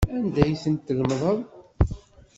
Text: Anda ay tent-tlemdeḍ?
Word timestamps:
Anda 0.15 0.39
ay 0.45 0.53
tent-tlemdeḍ? 0.63 1.37